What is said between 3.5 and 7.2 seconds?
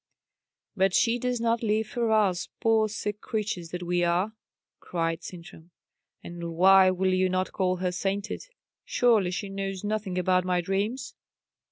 that we are!" cried Sintram. "And why will